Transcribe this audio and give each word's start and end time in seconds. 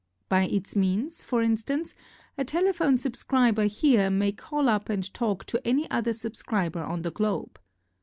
By 0.29 0.45
its 0.47 0.75
means, 0.75 1.23
for 1.23 1.43
instance, 1.43 1.93
a 2.35 2.43
telephone 2.43 2.97
subscriber 2.97 3.65
here 3.65 4.09
may 4.09 4.31
call 4.31 4.67
up 4.67 4.89
and 4.89 5.03
talk 5.13 5.45
to 5.45 5.61
any 5.63 5.87
other 5.91 6.11
subscriber 6.11 6.81
on 6.83 7.03
the 7.03 7.11
Globe. 7.11 7.59